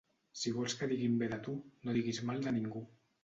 [0.43, 1.53] Si vols que diguin bé de tu,
[1.89, 2.85] no diguis mal de ningú.